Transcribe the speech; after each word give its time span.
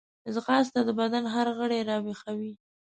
ځغاسته 0.33 0.79
د 0.87 0.89
بدن 0.99 1.23
هر 1.35 1.47
غړی 1.57 1.79
راویښوي 1.89 2.51